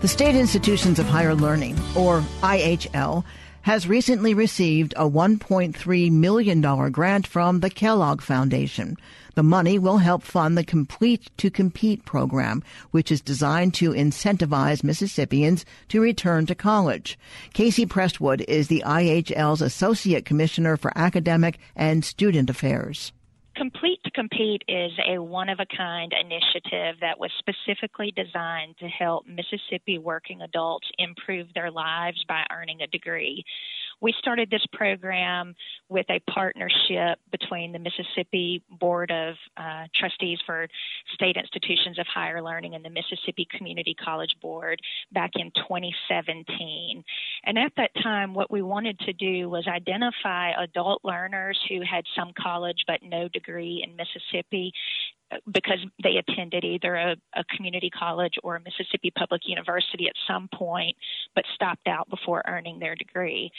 The 0.00 0.08
State 0.08 0.34
Institutions 0.34 0.98
of 0.98 1.06
Higher 1.06 1.32
Learning, 1.32 1.78
or 1.96 2.22
IHL, 2.42 3.22
has 3.62 3.86
recently 3.86 4.34
received 4.34 4.94
a 4.96 5.08
$1.3 5.08 6.10
million 6.10 6.90
grant 6.90 7.24
from 7.24 7.60
the 7.60 7.70
Kellogg 7.70 8.20
Foundation. 8.20 8.96
The 9.36 9.44
money 9.44 9.78
will 9.78 9.98
help 9.98 10.24
fund 10.24 10.58
the 10.58 10.64
Complete 10.64 11.30
to 11.36 11.52
Compete 11.52 12.04
program, 12.04 12.64
which 12.90 13.12
is 13.12 13.20
designed 13.20 13.72
to 13.74 13.92
incentivize 13.92 14.82
Mississippians 14.82 15.64
to 15.90 16.00
return 16.00 16.46
to 16.46 16.56
college. 16.56 17.16
Casey 17.52 17.86
Prestwood 17.86 18.44
is 18.48 18.66
the 18.66 18.82
IHL's 18.84 19.62
Associate 19.62 20.24
Commissioner 20.24 20.76
for 20.76 20.92
Academic 20.96 21.60
and 21.76 22.04
Student 22.04 22.50
Affairs. 22.50 23.12
Complete 23.60 24.00
to 24.04 24.10
Compete 24.12 24.62
is 24.68 24.90
a 25.06 25.20
one 25.20 25.50
of 25.50 25.58
a 25.60 25.66
kind 25.76 26.14
initiative 26.18 26.96
that 27.02 27.20
was 27.20 27.30
specifically 27.38 28.10
designed 28.16 28.74
to 28.78 28.88
help 28.88 29.26
Mississippi 29.26 29.98
working 29.98 30.40
adults 30.40 30.88
improve 30.96 31.46
their 31.54 31.70
lives 31.70 32.24
by 32.26 32.42
earning 32.50 32.80
a 32.80 32.86
degree. 32.86 33.44
We 34.00 34.14
started 34.18 34.50
this 34.50 34.64
program 34.72 35.54
with 35.88 36.06
a 36.10 36.20
partnership 36.30 37.18
between 37.30 37.72
the 37.72 37.78
Mississippi 37.78 38.62
Board 38.70 39.10
of 39.10 39.34
uh, 39.56 39.86
Trustees 39.94 40.38
for 40.46 40.66
State 41.14 41.36
Institutions 41.36 41.98
of 41.98 42.06
Higher 42.06 42.42
Learning 42.42 42.74
and 42.74 42.84
the 42.84 42.90
Mississippi 42.90 43.46
Community 43.56 43.94
College 43.94 44.34
Board 44.40 44.80
back 45.12 45.32
in 45.34 45.50
2017. 45.50 47.04
And 47.44 47.58
at 47.58 47.72
that 47.76 47.90
time, 48.02 48.34
what 48.34 48.50
we 48.50 48.62
wanted 48.62 48.98
to 49.00 49.12
do 49.12 49.48
was 49.48 49.66
identify 49.66 50.52
adult 50.52 51.04
learners 51.04 51.58
who 51.68 51.82
had 51.82 52.04
some 52.16 52.32
college 52.40 52.84
but 52.86 53.02
no 53.02 53.28
degree 53.28 53.84
in 53.86 53.96
Mississippi 53.96 54.72
because 55.52 55.78
they 56.02 56.16
attended 56.16 56.64
either 56.64 56.94
a, 56.94 57.16
a, 57.34 57.44
community 57.56 57.90
college 57.90 58.34
or 58.42 58.56
a 58.56 58.60
Mississippi 58.60 59.12
Public 59.16 59.42
University 59.44 60.06
at 60.06 60.14
some 60.26 60.48
point, 60.52 60.96
but 61.34 61.44
stopped 61.54 61.86
out 61.86 62.08
before 62.10 62.42
earning 62.46 62.78
their 62.78 62.94
degree. 62.94 63.50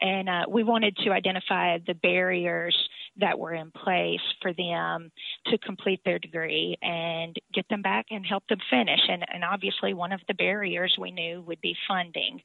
And 0.00 0.28
uh, 0.28 0.44
we 0.48 0.62
wanted 0.62 0.96
to 0.98 1.10
identify 1.10 1.78
the 1.86 1.94
barriers 1.94 2.76
that 3.18 3.38
were 3.38 3.54
in 3.54 3.70
place 3.70 4.20
for 4.40 4.52
them 4.52 5.10
to 5.46 5.58
complete 5.58 6.00
their 6.04 6.18
degree 6.18 6.76
and 6.82 7.36
get 7.52 7.68
them 7.68 7.82
back 7.82 8.06
and 8.10 8.24
help 8.24 8.46
them 8.48 8.58
finish. 8.70 9.00
And, 9.08 9.24
and 9.32 9.44
obviously, 9.44 9.94
one 9.94 10.12
of 10.12 10.20
the 10.28 10.34
barriers 10.34 10.96
we 10.98 11.10
knew 11.10 11.42
would 11.42 11.60
be 11.60 11.76
funding. 11.86 12.40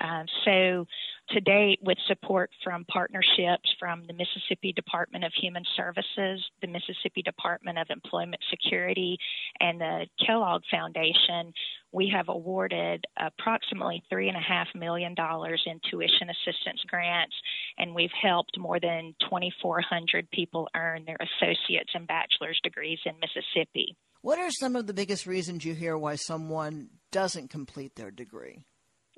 Um, 0.00 0.26
so 0.44 0.86
to 1.30 1.40
date 1.40 1.80
with 1.82 1.98
support 2.06 2.50
from 2.62 2.84
partnerships 2.84 3.74
from 3.80 4.04
the 4.06 4.12
Mississippi 4.12 4.72
Department 4.72 5.24
of 5.24 5.32
Human 5.40 5.64
Services, 5.76 6.44
the 6.60 6.68
Mississippi 6.68 7.22
Department 7.22 7.78
of 7.78 7.88
Employment 7.90 8.42
Security, 8.48 9.18
and 9.58 9.80
the 9.80 10.06
Kellogg 10.24 10.62
Foundation, 10.70 11.52
we 11.92 12.12
have 12.14 12.28
awarded 12.28 13.04
approximately 13.18 14.04
$3.5 14.12 14.66
million 14.74 15.14
in 15.18 15.80
tuition 15.90 16.30
assistance 16.30 16.82
grants, 16.86 17.34
and 17.78 17.94
we've 17.94 18.10
helped 18.22 18.58
more 18.58 18.78
than 18.78 19.14
2,400 19.22 20.30
people 20.30 20.68
earn 20.76 21.04
their 21.06 21.18
associate's 21.20 21.90
and 21.94 22.06
bachelor's 22.06 22.60
degrees 22.62 22.98
in 23.04 23.14
Mississippi. 23.20 23.96
What 24.22 24.38
are 24.38 24.50
some 24.50 24.76
of 24.76 24.86
the 24.86 24.94
biggest 24.94 25.26
reasons 25.26 25.64
you 25.64 25.74
hear 25.74 25.96
why 25.96 26.16
someone 26.16 26.88
doesn't 27.10 27.50
complete 27.50 27.94
their 27.96 28.10
degree? 28.10 28.64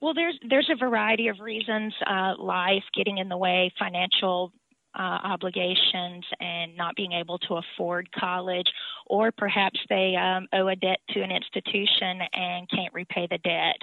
Well, 0.00 0.14
there's 0.14 0.38
there's 0.48 0.70
a 0.70 0.76
variety 0.76 1.28
of 1.28 1.40
reasons. 1.40 1.92
Uh, 2.06 2.34
life 2.38 2.84
getting 2.94 3.18
in 3.18 3.28
the 3.28 3.36
way, 3.36 3.72
financial 3.78 4.52
uh, 4.98 5.18
obligations, 5.24 6.24
and 6.40 6.76
not 6.76 6.94
being 6.96 7.12
able 7.12 7.38
to 7.38 7.54
afford 7.54 8.08
college, 8.12 8.66
or 9.06 9.32
perhaps 9.32 9.78
they 9.88 10.14
um, 10.16 10.46
owe 10.52 10.68
a 10.68 10.76
debt 10.76 10.98
to 11.10 11.22
an 11.22 11.30
institution 11.30 12.20
and 12.32 12.68
can't 12.70 12.94
repay 12.94 13.26
the 13.30 13.38
debt. 13.38 13.76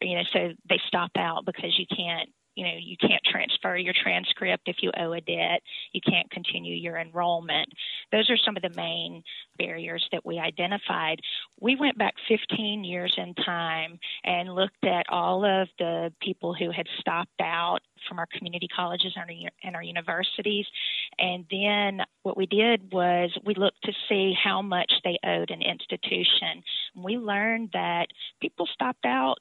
You 0.00 0.16
know, 0.16 0.24
so 0.32 0.52
they 0.68 0.80
stop 0.86 1.10
out 1.16 1.44
because 1.44 1.76
you 1.78 1.86
can't 1.94 2.28
you 2.56 2.64
know, 2.64 2.72
you 2.80 2.96
can't 2.96 3.22
transfer 3.30 3.76
your 3.76 3.94
transcript 4.02 4.66
if 4.66 4.76
you 4.80 4.90
owe 4.98 5.12
a 5.12 5.20
debt. 5.20 5.60
You 5.92 6.00
can't 6.00 6.30
continue 6.30 6.74
your 6.74 6.96
enrollment. 6.96 7.68
Those 8.10 8.30
are 8.30 8.36
some 8.38 8.56
of 8.56 8.62
the 8.62 8.74
main 8.74 9.22
barriers 9.58 10.06
that 10.10 10.24
we 10.24 10.38
identified. 10.38 11.20
We 11.60 11.76
went 11.76 11.98
back 11.98 12.14
15 12.28 12.82
years 12.82 13.14
in 13.18 13.34
time 13.34 13.98
and 14.24 14.54
looked 14.54 14.84
at 14.84 15.04
all 15.10 15.44
of 15.44 15.68
the 15.78 16.12
people 16.22 16.54
who 16.54 16.70
had 16.70 16.86
stopped 16.98 17.40
out 17.40 17.80
from 18.08 18.18
our 18.18 18.26
community 18.32 18.68
colleges 18.74 19.14
and 19.16 19.76
our, 19.76 19.82
universities. 19.82 20.66
And 21.18 21.44
then 21.50 22.00
what 22.22 22.36
we 22.36 22.46
did 22.46 22.90
was 22.90 23.30
we 23.44 23.54
looked 23.54 23.82
to 23.84 23.92
see 24.08 24.34
how 24.42 24.62
much 24.62 24.90
they 25.04 25.18
owed 25.24 25.50
an 25.50 25.62
institution. 25.62 26.62
We 26.94 27.18
learned 27.18 27.70
that 27.74 28.06
people 28.40 28.66
stopped 28.72 29.04
out 29.04 29.36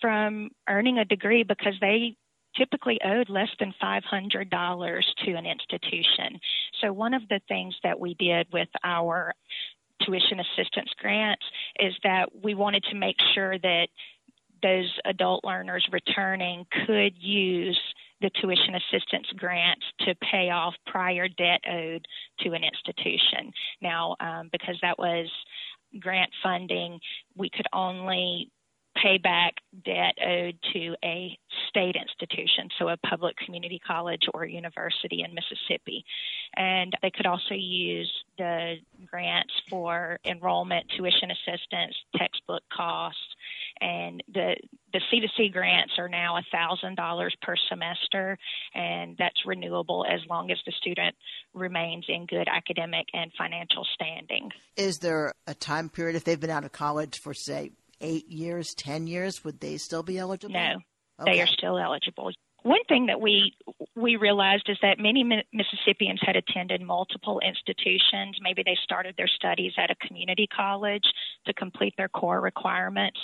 from 0.00 0.50
earning 0.68 0.98
a 0.98 1.04
degree 1.04 1.42
because 1.42 1.74
they 1.80 2.16
typically 2.58 2.98
owed 3.04 3.30
less 3.30 3.48
than 3.58 3.72
$500 3.82 5.02
to 5.24 5.34
an 5.34 5.46
institution. 5.46 6.40
So, 6.80 6.92
one 6.92 7.14
of 7.14 7.22
the 7.28 7.40
things 7.48 7.74
that 7.84 7.98
we 7.98 8.14
did 8.14 8.48
with 8.52 8.68
our 8.84 9.34
tuition 10.04 10.40
assistance 10.40 10.90
grants 10.98 11.44
is 11.80 11.94
that 12.04 12.28
we 12.42 12.54
wanted 12.54 12.84
to 12.84 12.94
make 12.94 13.16
sure 13.34 13.58
that 13.58 13.88
those 14.62 14.92
adult 15.04 15.44
learners 15.44 15.86
returning 15.92 16.66
could 16.86 17.12
use 17.16 17.78
the 18.20 18.30
tuition 18.40 18.74
assistance 18.74 19.26
grants 19.36 19.84
to 20.00 20.14
pay 20.16 20.50
off 20.50 20.74
prior 20.86 21.28
debt 21.28 21.60
owed 21.70 22.04
to 22.40 22.52
an 22.52 22.62
institution. 22.64 23.52
Now, 23.80 24.16
um, 24.20 24.48
because 24.50 24.76
that 24.82 24.98
was 24.98 25.28
grant 26.00 26.30
funding, 26.42 26.98
we 27.36 27.48
could 27.48 27.66
only 27.72 28.50
pay 29.02 29.18
back 29.18 29.54
debt 29.84 30.14
owed 30.24 30.56
to 30.72 30.94
a 31.04 31.38
state 31.68 31.96
institution, 31.96 32.68
so 32.78 32.88
a 32.88 32.96
public 32.96 33.36
community 33.44 33.80
college 33.86 34.22
or 34.34 34.44
university 34.44 35.24
in 35.24 35.34
Mississippi. 35.34 36.04
And 36.56 36.92
they 37.02 37.10
could 37.10 37.26
also 37.26 37.54
use 37.54 38.10
the 38.36 38.76
grants 39.06 39.52
for 39.68 40.18
enrollment, 40.24 40.86
tuition 40.96 41.30
assistance, 41.30 41.94
textbook 42.16 42.62
costs, 42.72 43.20
and 43.80 44.22
the 44.32 44.56
the 44.92 45.00
C2C 45.12 45.52
grants 45.52 45.92
are 45.98 46.08
now 46.08 46.38
$1,000 46.52 47.30
per 47.42 47.54
semester, 47.68 48.38
and 48.74 49.16
that's 49.18 49.44
renewable 49.44 50.06
as 50.08 50.20
long 50.30 50.50
as 50.50 50.58
the 50.64 50.72
student 50.72 51.14
remains 51.52 52.06
in 52.08 52.24
good 52.24 52.48
academic 52.48 53.06
and 53.12 53.30
financial 53.36 53.86
standing. 53.94 54.50
Is 54.76 54.98
there 55.00 55.34
a 55.46 55.54
time 55.54 55.90
period 55.90 56.16
if 56.16 56.24
they've 56.24 56.40
been 56.40 56.48
out 56.48 56.64
of 56.64 56.72
college 56.72 57.20
for, 57.20 57.34
say, 57.34 57.72
eight 58.00 58.28
years, 58.28 58.74
10 58.74 59.06
years, 59.06 59.44
would 59.44 59.60
they 59.60 59.76
still 59.76 60.02
be 60.02 60.18
eligible? 60.18 60.54
No, 60.54 60.76
okay. 61.20 61.32
they 61.32 61.40
are 61.40 61.46
still 61.46 61.78
eligible. 61.78 62.30
One 62.64 62.82
thing 62.88 63.06
that 63.06 63.20
we 63.20 63.54
we 63.94 64.16
realized 64.16 64.68
is 64.68 64.76
that 64.82 64.98
many 64.98 65.22
Mississippians 65.22 66.20
had 66.20 66.34
attended 66.34 66.82
multiple 66.82 67.40
institutions. 67.40 68.36
Maybe 68.42 68.64
they 68.64 68.76
started 68.82 69.14
their 69.16 69.28
studies 69.28 69.72
at 69.78 69.92
a 69.92 70.06
community 70.06 70.48
college 70.54 71.04
to 71.46 71.54
complete 71.54 71.94
their 71.96 72.08
core 72.08 72.40
requirements 72.40 73.18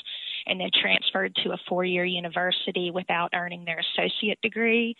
and 0.47 0.61
then 0.61 0.71
transferred 0.81 1.35
to 1.43 1.51
a 1.51 1.59
four-year 1.69 2.05
university 2.05 2.93
without 2.93 3.31
earning 3.35 3.65
their 3.65 3.81
associate 3.81 4.39
degree 4.41 4.97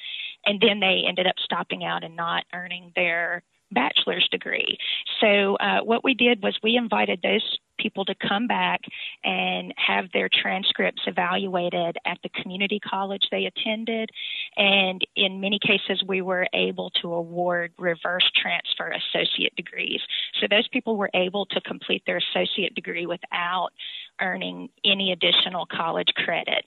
and 0.47 0.61
then 0.61 0.81
they 0.81 1.03
ended 1.07 1.27
up 1.27 1.37
stopping 1.43 1.85
out 1.85 2.05
and 2.05 2.17
not 2.17 2.45
earning 2.55 2.93
their 2.95 3.43
bachelor's 3.71 4.29
degree. 4.31 4.79
So, 5.21 5.57
uh, 5.57 5.81
what 5.81 6.05
we 6.05 6.15
did 6.15 6.43
was 6.43 6.57
we 6.63 6.77
invited 6.77 7.21
those 7.23 7.59
people 7.79 8.05
to 8.05 8.15
come 8.15 8.47
back 8.47 8.81
and 9.23 9.73
have 9.77 10.07
their 10.13 10.29
transcripts 10.29 11.03
evaluated 11.07 11.97
at 12.07 12.19
the 12.23 12.29
community 12.29 12.81
college 12.81 13.23
they 13.31 13.47
attended. 13.47 14.11
And 14.57 15.01
in 15.17 15.41
many 15.41 15.59
cases, 15.61 16.03
we 16.07 16.23
were 16.23 16.47
able 16.55 16.91
to 17.03 17.13
award 17.13 17.73
reverse 17.79 18.31
transfer 18.41 18.93
associate 18.93 19.55
degrees. 19.57 20.01
So, 20.41 20.47
those 20.49 20.69
people 20.69 20.97
were 20.97 21.11
able 21.15 21.47
to 21.47 21.61
complete 21.61 22.03
their 22.07 22.19
associate 22.19 22.75
degree 22.75 23.07
without 23.07 23.71
earning 24.21 24.69
any 24.85 25.13
additional 25.13 25.67
college 25.67 26.09
credit. 26.17 26.65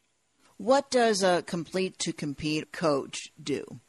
What 0.58 0.90
does 0.90 1.22
a 1.22 1.44
complete 1.44 2.00
to 2.00 2.14
compete 2.14 2.72
coach 2.72 3.32
do? 3.42 3.80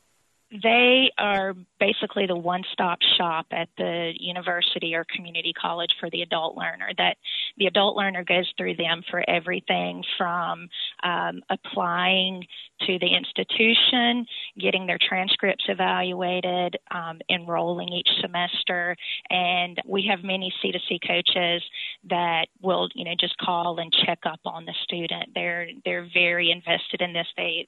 They 0.50 1.10
are 1.18 1.54
basically 1.78 2.26
the 2.26 2.36
one 2.36 2.62
stop 2.72 2.98
shop 3.18 3.46
at 3.50 3.68
the 3.76 4.12
university 4.18 4.94
or 4.94 5.04
community 5.14 5.52
college 5.52 5.90
for 6.00 6.08
the 6.10 6.22
adult 6.22 6.56
learner 6.56 6.90
that 6.96 7.16
the 7.58 7.66
adult 7.66 7.96
learner 7.96 8.24
goes 8.24 8.50
through 8.56 8.74
them 8.76 9.02
for 9.10 9.22
everything 9.28 10.02
from 10.16 10.68
um, 11.02 11.42
applying 11.50 12.42
to 12.80 12.98
the 12.98 13.14
institution 13.14 14.24
getting 14.58 14.86
their 14.86 14.98
transcripts 15.06 15.64
evaluated 15.68 16.76
um, 16.90 17.18
enrolling 17.28 17.88
each 17.88 18.08
semester. 18.20 18.96
And 19.30 19.80
we 19.86 20.06
have 20.10 20.24
many 20.24 20.52
c2c 20.64 21.06
coaches 21.06 21.62
that 22.08 22.46
will 22.62 22.88
you 22.94 23.04
know 23.04 23.14
just 23.18 23.36
call 23.38 23.78
and 23.78 23.92
check 23.92 24.20
up 24.24 24.40
on 24.46 24.64
the 24.64 24.74
student. 24.84 25.30
They're 25.34 25.68
they're 25.84 26.08
very 26.14 26.50
invested 26.50 27.02
in 27.02 27.12
this. 27.12 27.26
They 27.36 27.66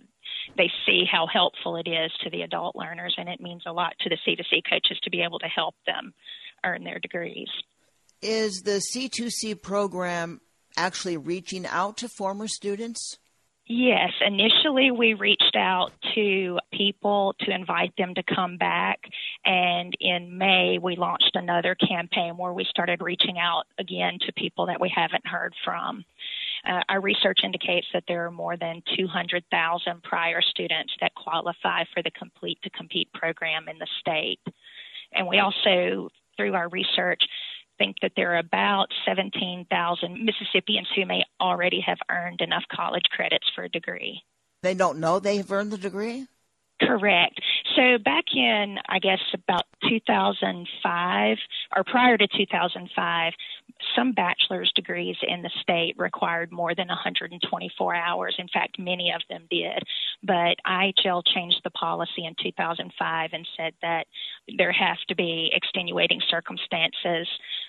they 0.57 0.71
see 0.87 1.05
how 1.11 1.27
helpful 1.27 1.77
it 1.77 1.89
is 1.89 2.11
to 2.23 2.31
the 2.31 2.43
adult 2.43 2.77
learners, 2.77 3.15
and 3.19 3.29
it 3.29 3.41
means 3.41 3.63
a 3.67 3.73
lot 3.73 3.95
to 4.01 4.09
the 4.09 4.19
C2C 4.27 4.63
coaches 4.69 4.99
to 5.03 5.11
be 5.11 5.23
able 5.23 5.39
to 5.39 5.47
help 5.47 5.75
them 5.87 6.13
earn 6.65 6.85
their 6.85 6.99
degrees. 6.99 7.49
Is 8.23 8.63
the 8.63 8.83
C2C 8.95 9.63
program 9.63 10.41
actually 10.77 11.17
reaching 11.17 11.67
out 11.67 11.97
to 11.99 12.09
former 12.09 12.47
students? 12.49 13.19
Yes, 13.73 14.11
initially 14.27 14.91
we 14.91 15.15
reached 15.15 15.55
out 15.57 15.93
to 16.17 16.59
people 16.73 17.37
to 17.43 17.55
invite 17.55 17.93
them 17.97 18.15
to 18.17 18.23
come 18.25 18.57
back. 18.57 18.99
And 19.45 19.95
in 20.01 20.37
May, 20.37 20.79
we 20.83 20.97
launched 20.97 21.31
another 21.35 21.77
campaign 21.77 22.37
where 22.37 22.53
we 22.53 22.65
started 22.69 23.01
reaching 23.01 23.39
out 23.39 23.67
again 23.79 24.19
to 24.27 24.33
people 24.33 24.67
that 24.67 24.81
we 24.81 24.93
haven't 24.93 25.25
heard 25.25 25.55
from. 25.65 26.05
Uh, 26.67 26.81
our 26.89 27.01
research 27.01 27.41
indicates 27.43 27.87
that 27.93 28.05
there 28.07 28.27
are 28.27 28.31
more 28.31 28.57
than 28.57 28.83
200,000 28.97 30.03
prior 30.03 30.43
students 30.43 30.93
that 31.01 31.15
qualify 31.15 31.85
for 31.95 32.03
the 32.03 32.11
Complete 32.13 32.59
to 32.63 32.71
Compete 32.71 33.13
program 33.13 33.69
in 33.69 33.79
the 33.79 33.89
state. 34.01 34.41
And 35.13 35.27
we 35.27 35.39
also, 35.39 36.11
through 36.37 36.55
our 36.55 36.69
research, 36.69 37.23
think 37.79 37.97
that 38.03 38.13
there 38.15 38.35
are 38.35 38.39
about 38.39 38.89
17,000 39.07 40.25
Mississippians 40.25 40.89
who 40.95 41.07
may 41.07 41.23
already 41.41 41.81
have 41.81 41.99
earned 42.11 42.41
enough 42.43 42.65
college 42.71 43.07
credits 43.11 43.47
for 43.55 43.65
a 43.65 43.69
degree. 43.69 44.23
They 44.63 44.75
don't 44.75 45.01
know 45.01 45.19
they've 45.19 45.51
earned 45.51 45.71
the 45.71 45.79
degree? 45.79 46.27
Correct. 46.81 47.41
So 47.77 47.99
back 48.03 48.25
in, 48.35 48.79
I 48.89 48.99
guess, 48.99 49.21
about 49.35 49.65
2005 49.89 51.37
or 51.77 51.85
prior 51.85 52.17
to 52.17 52.27
2005, 52.27 53.33
some 53.97 54.13
bachelor's 54.13 54.71
degrees 54.75 55.17
in 55.27 55.43
the 55.43 55.51
state 55.61 55.95
required 55.99 56.53
more 56.53 56.75
than 56.75 56.89
124 56.89 57.95
hours. 57.95 58.35
In 58.39 58.49
fact, 58.49 58.79
many 58.79 59.13
of 59.13 59.23
them 59.29 59.47
did. 59.51 59.83
But 60.23 60.57
IHL 60.67 61.23
changed 61.35 61.61
the 61.65 61.71
policy 61.71 62.25
in 62.27 62.35
2005 62.43 63.31
and 63.33 63.49
said 63.57 63.73
that 63.83 64.07
there 64.57 64.73
have 64.73 64.99
to 65.09 65.15
be 65.15 65.51
extenuating 65.55 66.21
circumstances, 66.29 67.29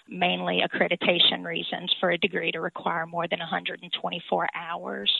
mainly 0.10 0.62
accreditation 0.62 1.46
reasons, 1.46 1.94
for 2.00 2.12
a 2.12 2.18
degree 2.18 2.52
to 2.52 2.60
require 2.60 3.06
more 3.06 3.28
than 3.28 3.40
124 3.40 4.48
hours. 4.56 5.12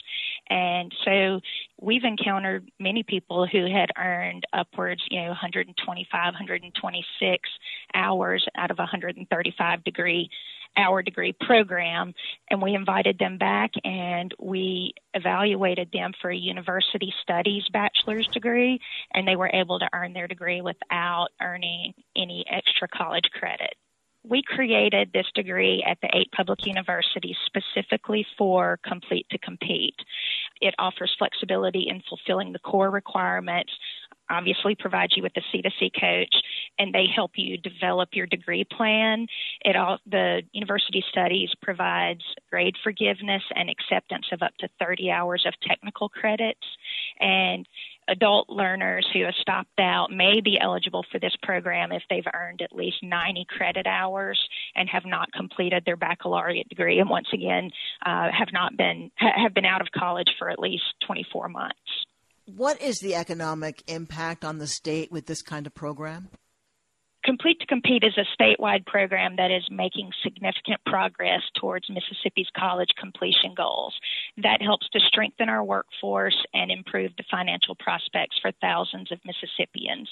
And 0.50 0.92
so 1.04 1.40
we've 1.80 2.04
encountered 2.04 2.70
many 2.78 3.02
people 3.02 3.46
who 3.46 3.66
had 3.66 3.90
earned 3.96 4.44
upwards, 4.52 5.02
you 5.10 5.20
know, 5.20 5.28
125, 5.28 6.08
126 6.12 7.50
hours 7.94 8.46
out 8.56 8.70
of 8.70 8.78
a 8.78 8.82
135 8.82 9.84
degree 9.84 10.30
hour 10.76 11.02
degree 11.02 11.34
program 11.40 12.14
and 12.50 12.62
we 12.62 12.74
invited 12.74 13.18
them 13.18 13.38
back 13.38 13.70
and 13.84 14.34
we 14.38 14.94
evaluated 15.14 15.90
them 15.92 16.12
for 16.20 16.30
a 16.30 16.36
university 16.36 17.12
studies 17.22 17.64
bachelor's 17.72 18.26
degree 18.28 18.80
and 19.12 19.26
they 19.26 19.36
were 19.36 19.50
able 19.52 19.78
to 19.78 19.88
earn 19.94 20.12
their 20.12 20.28
degree 20.28 20.60
without 20.60 21.28
earning 21.40 21.92
any 22.16 22.44
extra 22.50 22.88
college 22.88 23.28
credit 23.32 23.74
we 24.24 24.42
created 24.46 25.10
this 25.12 25.26
degree 25.34 25.84
at 25.86 25.98
the 26.00 26.08
eight 26.14 26.30
public 26.30 26.64
universities 26.64 27.36
specifically 27.46 28.24
for 28.38 28.78
Complete 28.86 29.26
to 29.30 29.38
Compete. 29.38 29.96
It 30.60 30.74
offers 30.78 31.14
flexibility 31.18 31.86
in 31.88 32.02
fulfilling 32.08 32.52
the 32.52 32.60
core 32.60 32.90
requirements, 32.90 33.72
obviously 34.30 34.74
provides 34.74 35.16
you 35.16 35.22
with 35.22 35.32
a 35.36 35.42
C2C 35.52 35.90
coach, 36.00 36.34
and 36.78 36.94
they 36.94 37.06
help 37.14 37.32
you 37.34 37.58
develop 37.58 38.10
your 38.12 38.26
degree 38.26 38.64
plan. 38.64 39.26
It 39.64 39.76
all, 39.76 39.98
the 40.06 40.42
university 40.52 41.04
studies 41.10 41.50
provides 41.62 42.22
grade 42.50 42.76
forgiveness 42.82 43.42
and 43.54 43.70
acceptance 43.70 44.26
of 44.32 44.42
up 44.42 44.56
to 44.60 44.68
30 44.80 45.10
hours 45.10 45.44
of 45.46 45.54
technical 45.66 46.08
credits. 46.08 46.66
And 47.20 47.66
adult 48.08 48.48
learners 48.48 49.06
who 49.12 49.24
have 49.24 49.34
stopped 49.40 49.78
out 49.78 50.10
may 50.10 50.40
be 50.40 50.58
eligible 50.60 51.04
for 51.10 51.18
this 51.18 51.34
program 51.42 51.92
if 51.92 52.02
they've 52.10 52.26
earned 52.34 52.60
at 52.60 52.74
least 52.74 52.96
90 53.02 53.46
credit 53.48 53.86
hours 53.86 54.40
and 54.74 54.88
have 54.88 55.04
not 55.04 55.32
completed 55.32 55.84
their 55.86 55.96
baccalaureate 55.96 56.68
degree 56.68 56.98
and 56.98 57.08
once 57.08 57.28
again 57.32 57.70
uh, 58.04 58.28
have 58.36 58.48
not 58.52 58.76
been 58.76 59.10
ha- 59.18 59.40
have 59.40 59.54
been 59.54 59.64
out 59.64 59.80
of 59.80 59.88
college 59.96 60.30
for 60.38 60.50
at 60.50 60.58
least 60.58 60.82
24 61.06 61.48
months 61.48 61.78
What 62.46 62.82
is 62.82 62.98
the 62.98 63.14
economic 63.14 63.84
impact 63.86 64.44
on 64.44 64.58
the 64.58 64.66
state 64.66 65.12
with 65.12 65.26
this 65.26 65.42
kind 65.42 65.64
of 65.64 65.74
program? 65.74 66.28
Complete 67.24 67.60
to 67.60 67.66
Compete 67.66 68.02
is 68.02 68.18
a 68.18 68.42
statewide 68.42 68.84
program 68.84 69.36
that 69.36 69.52
is 69.52 69.62
making 69.70 70.10
significant 70.24 70.80
progress 70.86 71.42
towards 71.54 71.88
Mississippi's 71.88 72.48
college 72.56 72.88
completion 72.98 73.54
goals. 73.56 73.94
That 74.42 74.60
helps 74.60 74.88
to 74.90 75.00
strengthen 75.00 75.48
our 75.48 75.62
workforce 75.62 76.36
and 76.52 76.72
improve 76.72 77.12
the 77.16 77.24
financial 77.30 77.76
prospects 77.76 78.38
for 78.42 78.50
thousands 78.60 79.12
of 79.12 79.20
Mississippians. 79.24 80.08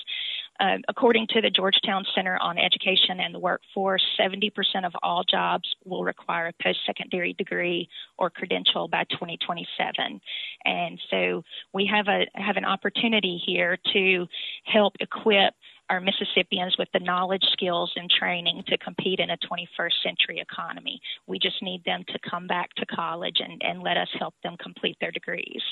Uh, 0.61 0.77
according 0.89 1.27
to 1.29 1.41
the 1.41 1.51
Georgetown 1.51 2.05
Center 2.15 2.39
on 2.41 2.59
Education 2.59 3.19
and 3.19 3.35
the 3.35 3.39
Workforce, 3.39 4.05
70% 4.21 4.53
of 4.85 4.93
all 5.03 5.25
jobs 5.25 5.69
will 5.85 6.05
require 6.05 6.49
a 6.49 6.63
post 6.63 6.79
secondary 6.87 7.33
degree 7.33 7.89
or 8.19 8.31
credential 8.31 8.87
by 8.87 9.05
2027. 9.11 10.21
And 10.65 11.01
so 11.11 11.43
we 11.73 11.87
have 11.87 12.07
a 12.09 12.27
have 12.35 12.57
an 12.57 12.65
opportunity 12.65 13.41
here 13.45 13.79
to 13.95 14.27
help 14.65 14.95
equip 15.01 15.55
our 15.91 16.01
Mississippians 16.01 16.77
with 16.79 16.89
the 16.93 17.01
knowledge, 17.01 17.43
skills, 17.53 17.93
and 17.97 18.09
training 18.09 18.63
to 18.69 18.79
compete 18.79 19.19
in 19.19 19.31
a 19.31 19.37
21st 19.37 20.03
century 20.03 20.41
economy. 20.41 21.01
We 21.27 21.39
just 21.39 21.63
need 21.63 21.85
them 21.85 22.05
to 22.09 22.19
come 22.31 22.47
back 22.47 22.73
to 22.77 22.87
college 22.87 23.41
and, 23.41 23.61
and 23.63 23.83
let 23.83 23.97
us 23.97 24.09
help 24.19 24.35
them 24.43 24.57
complete 24.63 24.97
their 25.01 25.11
degrees. 25.11 25.63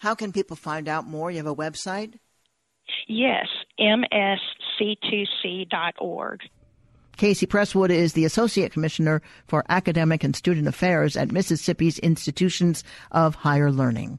How 0.00 0.14
can 0.14 0.32
people 0.32 0.56
find 0.56 0.88
out 0.88 1.06
more? 1.06 1.30
You 1.30 1.36
have 1.38 1.46
a 1.46 1.54
website? 1.54 2.18
Yes, 3.08 3.46
msc2c.org. 3.80 6.40
Casey 7.16 7.46
Prestwood 7.46 7.90
is 7.90 8.12
the 8.12 8.26
Associate 8.26 8.70
Commissioner 8.70 9.22
for 9.46 9.64
Academic 9.70 10.22
and 10.22 10.36
Student 10.36 10.68
Affairs 10.68 11.16
at 11.16 11.32
Mississippi's 11.32 11.98
Institutions 12.00 12.84
of 13.10 13.36
Higher 13.36 13.72
Learning. 13.72 14.18